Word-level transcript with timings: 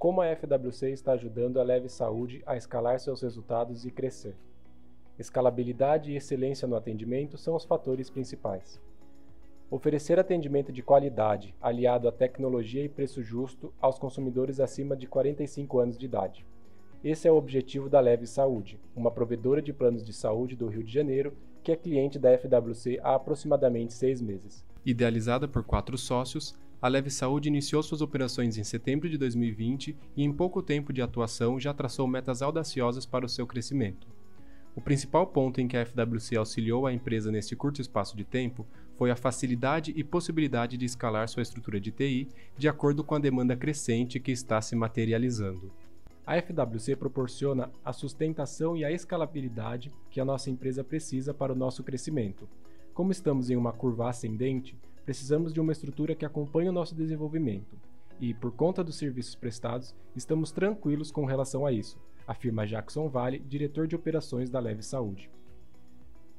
como 0.00 0.22
a 0.22 0.34
FWC 0.34 0.92
está 0.92 1.12
ajudando 1.12 1.60
a 1.60 1.62
Leve 1.62 1.90
Saúde 1.90 2.42
a 2.46 2.56
escalar 2.56 2.98
seus 2.98 3.20
resultados 3.20 3.84
e 3.84 3.90
crescer. 3.90 4.34
Escalabilidade 5.18 6.10
e 6.10 6.16
excelência 6.16 6.66
no 6.66 6.74
atendimento 6.74 7.36
são 7.36 7.54
os 7.54 7.66
fatores 7.66 8.08
principais. 8.08 8.80
Oferecer 9.70 10.18
atendimento 10.18 10.72
de 10.72 10.82
qualidade, 10.82 11.54
aliado 11.60 12.08
a 12.08 12.12
tecnologia 12.12 12.82
e 12.82 12.88
preço 12.88 13.22
justo 13.22 13.74
aos 13.78 13.98
consumidores 13.98 14.58
acima 14.58 14.96
de 14.96 15.06
45 15.06 15.78
anos 15.78 15.98
de 15.98 16.06
idade. 16.06 16.46
Esse 17.04 17.28
é 17.28 17.30
o 17.30 17.36
objetivo 17.36 17.90
da 17.90 18.00
Leve 18.00 18.26
Saúde, 18.26 18.80
uma 18.96 19.10
provedora 19.10 19.60
de 19.60 19.70
planos 19.70 20.02
de 20.02 20.14
saúde 20.14 20.56
do 20.56 20.68
Rio 20.68 20.82
de 20.82 20.90
Janeiro 20.94 21.36
que 21.62 21.72
é 21.72 21.76
cliente 21.76 22.18
da 22.18 22.30
FWC 22.38 22.98
há 23.02 23.16
aproximadamente 23.16 23.92
seis 23.92 24.22
meses. 24.22 24.64
Idealizada 24.82 25.46
por 25.46 25.62
quatro 25.62 25.98
sócios, 25.98 26.58
a 26.82 26.88
Leve 26.88 27.10
Saúde 27.10 27.48
iniciou 27.48 27.82
suas 27.82 28.00
operações 28.00 28.56
em 28.56 28.64
setembro 28.64 29.06
de 29.06 29.18
2020 29.18 29.94
e, 30.16 30.22
em 30.22 30.32
pouco 30.32 30.62
tempo 30.62 30.94
de 30.94 31.02
atuação, 31.02 31.60
já 31.60 31.74
traçou 31.74 32.06
metas 32.06 32.40
audaciosas 32.40 33.04
para 33.04 33.26
o 33.26 33.28
seu 33.28 33.46
crescimento. 33.46 34.08
O 34.74 34.80
principal 34.80 35.26
ponto 35.26 35.60
em 35.60 35.68
que 35.68 35.76
a 35.76 35.84
FWC 35.84 36.36
auxiliou 36.36 36.86
a 36.86 36.92
empresa 36.92 37.30
neste 37.30 37.54
curto 37.54 37.82
espaço 37.82 38.16
de 38.16 38.24
tempo 38.24 38.66
foi 38.96 39.10
a 39.10 39.16
facilidade 39.16 39.92
e 39.94 40.02
possibilidade 40.02 40.78
de 40.78 40.86
escalar 40.86 41.28
sua 41.28 41.42
estrutura 41.42 41.78
de 41.78 41.90
TI 41.90 42.28
de 42.56 42.66
acordo 42.66 43.04
com 43.04 43.14
a 43.14 43.18
demanda 43.18 43.54
crescente 43.54 44.18
que 44.18 44.32
está 44.32 44.62
se 44.62 44.74
materializando. 44.74 45.70
A 46.26 46.40
FWC 46.40 46.96
proporciona 46.96 47.70
a 47.84 47.92
sustentação 47.92 48.74
e 48.74 48.86
a 48.86 48.92
escalabilidade 48.92 49.92
que 50.10 50.20
a 50.20 50.24
nossa 50.24 50.48
empresa 50.48 50.82
precisa 50.82 51.34
para 51.34 51.52
o 51.52 51.56
nosso 51.56 51.82
crescimento. 51.82 52.48
Como 52.94 53.12
estamos 53.12 53.50
em 53.50 53.56
uma 53.56 53.72
curva 53.72 54.08
ascendente, 54.08 54.78
precisamos 55.10 55.52
de 55.52 55.60
uma 55.60 55.72
estrutura 55.72 56.14
que 56.14 56.24
acompanhe 56.24 56.68
o 56.68 56.72
nosso 56.72 56.94
desenvolvimento. 56.94 57.76
E, 58.20 58.32
por 58.32 58.52
conta 58.52 58.84
dos 58.84 58.94
serviços 58.94 59.34
prestados, 59.34 59.92
estamos 60.14 60.52
tranquilos 60.52 61.10
com 61.10 61.24
relação 61.24 61.66
a 61.66 61.72
isso, 61.72 61.98
afirma 62.28 62.64
Jackson 62.64 63.08
Vale, 63.08 63.40
diretor 63.40 63.88
de 63.88 63.96
operações 63.96 64.48
da 64.48 64.60
Leve 64.60 64.84
Saúde. 64.84 65.28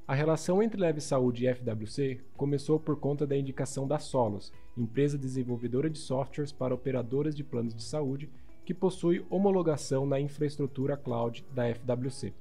A 0.07 0.15
relação 0.15 0.63
entre 0.63 0.79
Leve 0.79 1.01
Saúde 1.01 1.45
e 1.45 1.53
FWC 1.53 2.21
começou 2.37 2.79
por 2.79 2.95
conta 2.95 3.27
da 3.27 3.35
indicação 3.35 3.85
da 3.85 3.99
Solos, 3.99 4.53
empresa 4.77 5.17
desenvolvedora 5.17 5.89
de 5.89 5.99
softwares 5.99 6.53
para 6.53 6.73
operadoras 6.73 7.35
de 7.35 7.43
planos 7.43 7.75
de 7.75 7.83
saúde 7.83 8.29
que 8.63 8.73
possui 8.73 9.25
homologação 9.29 10.05
na 10.05 10.17
infraestrutura 10.17 10.95
cloud 10.95 11.45
da 11.53 11.67
FWC, 11.75 12.33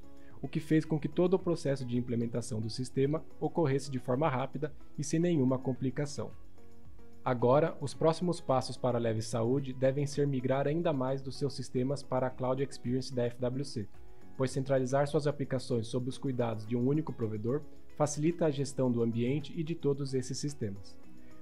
o 0.43 0.49
que 0.49 0.61
fez 0.61 0.85
com 0.85 0.99
que 0.99 1.09
todo 1.09 1.35
o 1.35 1.39
processo 1.39 1.85
de 1.85 1.99
implementação 1.99 2.61
do 2.61 2.71
sistema 2.71 3.25
ocorresse 3.39 3.91
de 3.91 3.99
forma 3.99 4.29
rápida 4.29 4.73
e 4.99 5.05
sem 5.05 5.21
nenhuma 5.21 5.59
complicação. 5.59 6.31
Agora, 7.25 7.77
os 7.81 7.93
próximos 7.93 8.41
passos 8.41 8.79
para 8.79 8.97
a 8.97 9.01
Leve 9.01 9.21
Saúde 9.21 9.75
devem 9.75 10.07
ser 10.07 10.27
migrar 10.27 10.67
ainda 10.67 10.93
mais 10.93 11.21
dos 11.21 11.37
seus 11.37 11.53
sistemas 11.53 12.03
para 12.03 12.27
a 12.27 12.31
Cloud 12.31 12.63
Experience 12.63 13.15
da 13.15 13.29
FWC, 13.31 13.87
pois 14.37 14.51
centralizar 14.51 15.07
suas 15.07 15.27
aplicações 15.27 15.87
sob 15.87 16.09
os 16.09 16.17
cuidados 16.17 16.67
de 16.67 16.77
um 16.77 16.89
único 16.89 17.13
provedor 17.13 17.61
facilita 17.95 18.47
a 18.47 18.51
gestão 18.51 18.91
do 18.91 19.03
ambiente 19.03 19.53
e 19.55 19.63
de 19.63 19.75
todos 19.75 20.15
esses 20.15 20.39
sistemas. 20.39 20.97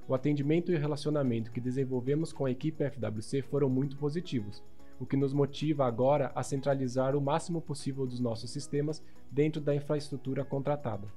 O 0.08 0.14
atendimento 0.14 0.72
e 0.72 0.74
o 0.74 0.78
relacionamento 0.78 1.52
que 1.52 1.60
desenvolvemos 1.60 2.32
com 2.32 2.46
a 2.46 2.50
equipe 2.50 2.82
FWC 2.90 3.42
foram 3.42 3.68
muito 3.68 3.96
positivos, 3.96 4.60
o 4.98 5.06
que 5.06 5.16
nos 5.16 5.32
motiva 5.32 5.86
agora 5.86 6.32
a 6.34 6.42
centralizar 6.42 7.14
o 7.16 7.20
máximo 7.20 7.60
possível 7.60 8.06
dos 8.06 8.20
nossos 8.20 8.50
sistemas 8.50 9.02
dentro 9.30 9.60
da 9.60 9.74
infraestrutura 9.74 10.44
contratada. 10.44 11.08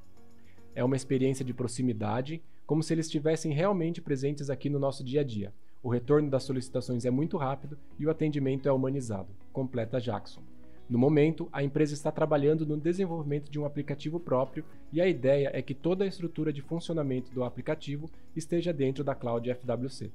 É 0.73 0.83
uma 0.83 0.95
experiência 0.95 1.43
de 1.43 1.53
proximidade, 1.53 2.41
como 2.65 2.81
se 2.81 2.93
eles 2.93 3.07
estivessem 3.07 3.51
realmente 3.51 4.01
presentes 4.01 4.49
aqui 4.49 4.69
no 4.69 4.79
nosso 4.79 5.03
dia 5.03 5.21
a 5.21 5.23
dia. 5.23 5.53
O 5.83 5.89
retorno 5.89 6.29
das 6.29 6.43
solicitações 6.43 7.05
é 7.05 7.09
muito 7.09 7.37
rápido 7.37 7.77
e 7.97 8.05
o 8.05 8.09
atendimento 8.09 8.69
é 8.69 8.71
humanizado, 8.71 9.29
completa 9.51 9.99
Jackson. 9.99 10.41
No 10.87 10.99
momento, 10.99 11.47
a 11.53 11.63
empresa 11.63 11.93
está 11.93 12.11
trabalhando 12.11 12.65
no 12.65 12.77
desenvolvimento 12.77 13.49
de 13.49 13.57
um 13.57 13.65
aplicativo 13.65 14.19
próprio 14.19 14.65
e 14.91 15.01
a 15.01 15.07
ideia 15.07 15.49
é 15.53 15.61
que 15.61 15.73
toda 15.73 16.03
a 16.03 16.07
estrutura 16.07 16.51
de 16.51 16.61
funcionamento 16.61 17.31
do 17.31 17.43
aplicativo 17.43 18.09
esteja 18.35 18.73
dentro 18.73 19.03
da 19.03 19.15
cloud 19.15 19.49
FWC. 19.49 20.11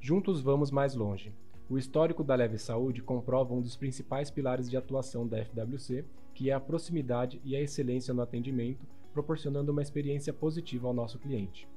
Juntos 0.00 0.40
vamos 0.40 0.70
mais 0.70 0.94
longe. 0.94 1.32
O 1.68 1.78
histórico 1.78 2.22
da 2.22 2.34
Leve 2.34 2.58
Saúde 2.58 3.02
comprova 3.02 3.54
um 3.54 3.60
dos 3.60 3.76
principais 3.76 4.30
pilares 4.30 4.68
de 4.68 4.76
atuação 4.76 5.26
da 5.26 5.42
FWC, 5.44 6.04
que 6.34 6.50
é 6.50 6.52
a 6.52 6.60
proximidade 6.60 7.40
e 7.44 7.56
a 7.56 7.60
excelência 7.60 8.12
no 8.12 8.22
atendimento, 8.22 8.86
proporcionando 9.12 9.72
uma 9.72 9.82
experiência 9.82 10.32
positiva 10.32 10.88
ao 10.88 10.94
nosso 10.94 11.18
cliente. 11.18 11.68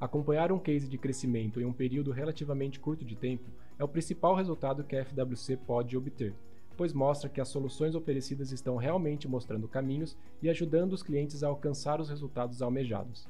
Acompanhar 0.00 0.52
um 0.52 0.58
case 0.58 0.88
de 0.88 0.98
crescimento 0.98 1.60
em 1.60 1.64
um 1.64 1.72
período 1.72 2.12
relativamente 2.12 2.80
curto 2.80 3.04
de 3.04 3.16
tempo 3.16 3.50
é 3.78 3.84
o 3.84 3.88
principal 3.88 4.34
resultado 4.34 4.84
que 4.84 4.96
a 4.96 5.04
FWC 5.04 5.56
pode 5.58 5.96
obter 5.96 6.34
pois 6.76 6.92
mostra 6.92 7.28
que 7.28 7.40
as 7.40 7.48
soluções 7.48 7.94
oferecidas 7.94 8.52
estão 8.52 8.76
realmente 8.76 9.26
mostrando 9.26 9.66
caminhos 9.66 10.16
e 10.42 10.48
ajudando 10.48 10.92
os 10.92 11.02
clientes 11.02 11.42
a 11.42 11.48
alcançar 11.48 12.00
os 12.00 12.10
resultados 12.10 12.60
almejados. 12.60 13.26